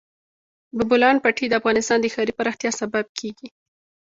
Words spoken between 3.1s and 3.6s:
کېږي.